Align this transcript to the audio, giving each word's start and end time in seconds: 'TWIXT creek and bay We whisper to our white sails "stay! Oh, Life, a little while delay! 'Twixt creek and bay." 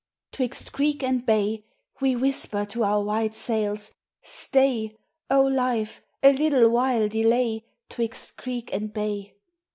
'TWIXT 0.31 0.71
creek 0.71 1.03
and 1.03 1.27
bay 1.27 1.63
We 1.99 2.15
whisper 2.15 2.65
to 2.65 2.83
our 2.83 3.03
white 3.03 3.35
sails 3.35 3.93
"stay! 4.23 4.97
Oh, 5.29 5.43
Life, 5.43 6.01
a 6.23 6.33
little 6.33 6.71
while 6.71 7.07
delay! 7.07 7.65
'Twixt 7.87 8.35
creek 8.35 8.73
and 8.73 8.91
bay." 8.91 9.35